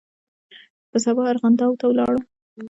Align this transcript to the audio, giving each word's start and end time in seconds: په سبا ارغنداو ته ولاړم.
په 0.89 0.97
سبا 1.05 1.23
ارغنداو 1.31 1.79
ته 1.79 1.85
ولاړم. 1.87 2.23